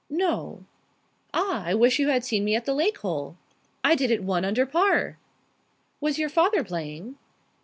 "No." 0.09 0.65
"Ah! 1.31 1.61
I 1.63 1.75
wish 1.75 1.99
you 1.99 2.09
had 2.09 2.25
seen 2.25 2.43
me 2.43 2.55
at 2.55 2.65
the 2.65 2.73
lake 2.73 2.97
hole. 2.97 3.37
I 3.83 3.93
did 3.93 4.09
it 4.09 4.23
one 4.23 4.43
under 4.43 4.65
par." 4.65 5.19
"Was 5.99 6.17
your 6.17 6.27
father 6.27 6.63
playing?" 6.63 7.17